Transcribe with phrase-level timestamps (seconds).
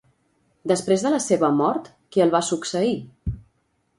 [0.71, 2.95] Després de la seva mort, qui el va succeir?